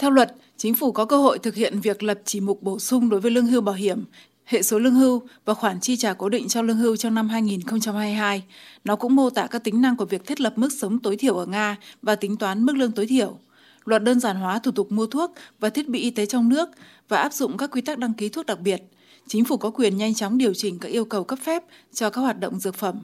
[0.00, 3.08] Theo luật, chính phủ có cơ hội thực hiện việc lập chỉ mục bổ sung
[3.08, 4.04] đối với lương hưu bảo hiểm,
[4.44, 7.28] hệ số lương hưu và khoản chi trả cố định cho lương hưu trong năm
[7.28, 8.42] 2022.
[8.84, 11.36] Nó cũng mô tả các tính năng của việc thiết lập mức sống tối thiểu
[11.36, 13.38] ở Nga và tính toán mức lương tối thiểu.
[13.84, 16.68] Luật đơn giản hóa thủ tục mua thuốc và thiết bị y tế trong nước
[17.08, 18.82] và áp dụng các quy tắc đăng ký thuốc đặc biệt.
[19.26, 22.20] Chính phủ có quyền nhanh chóng điều chỉnh các yêu cầu cấp phép cho các
[22.20, 23.00] hoạt động dược phẩm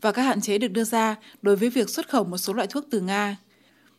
[0.00, 2.66] và các hạn chế được đưa ra đối với việc xuất khẩu một số loại
[2.66, 3.36] thuốc từ Nga.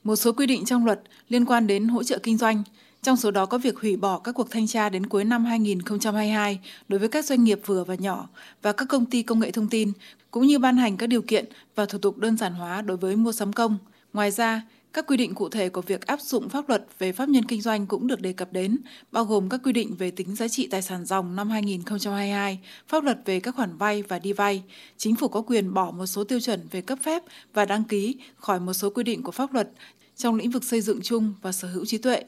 [0.03, 2.63] Một số quy định trong luật liên quan đến hỗ trợ kinh doanh,
[3.01, 6.59] trong số đó có việc hủy bỏ các cuộc thanh tra đến cuối năm 2022
[6.87, 8.29] đối với các doanh nghiệp vừa và nhỏ
[8.61, 9.91] và các công ty công nghệ thông tin,
[10.31, 11.45] cũng như ban hành các điều kiện
[11.75, 13.77] và thủ tục đơn giản hóa đối với mua sắm công.
[14.13, 14.61] Ngoài ra,
[14.93, 17.61] các quy định cụ thể của việc áp dụng pháp luật về pháp nhân kinh
[17.61, 18.77] doanh cũng được đề cập đến,
[19.11, 23.03] bao gồm các quy định về tính giá trị tài sản dòng năm 2022, pháp
[23.03, 24.63] luật về các khoản vay và đi vay.
[24.97, 28.15] Chính phủ có quyền bỏ một số tiêu chuẩn về cấp phép và đăng ký
[28.35, 29.69] khỏi một số quy định của pháp luật
[30.15, 32.23] trong lĩnh vực xây dựng chung và sở hữu trí tuệ.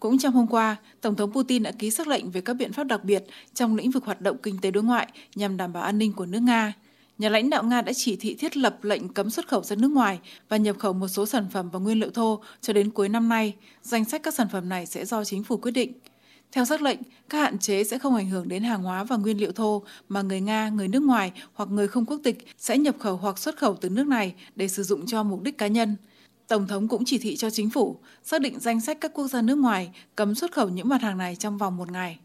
[0.00, 2.84] Cũng trong hôm qua, Tổng thống Putin đã ký xác lệnh về các biện pháp
[2.84, 5.98] đặc biệt trong lĩnh vực hoạt động kinh tế đối ngoại nhằm đảm bảo an
[5.98, 6.72] ninh của nước Nga.
[7.22, 9.90] Nhà lãnh đạo Nga đã chỉ thị thiết lập lệnh cấm xuất khẩu ra nước
[9.90, 13.08] ngoài và nhập khẩu một số sản phẩm và nguyên liệu thô cho đến cuối
[13.08, 13.54] năm nay.
[13.82, 15.92] Danh sách các sản phẩm này sẽ do chính phủ quyết định.
[16.52, 16.98] Theo xác lệnh,
[17.28, 20.22] các hạn chế sẽ không ảnh hưởng đến hàng hóa và nguyên liệu thô mà
[20.22, 23.56] người Nga, người nước ngoài hoặc người không quốc tịch sẽ nhập khẩu hoặc xuất
[23.56, 25.96] khẩu từ nước này để sử dụng cho mục đích cá nhân.
[26.48, 29.42] Tổng thống cũng chỉ thị cho chính phủ xác định danh sách các quốc gia
[29.42, 32.18] nước ngoài cấm xuất khẩu những mặt hàng này trong vòng một ngày.